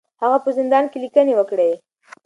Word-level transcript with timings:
هغه 0.21 0.37
په 0.45 0.49
زندان 0.57 0.85
کې 0.91 0.97
لیکنې 1.03 1.33
وکړې. 1.35 1.71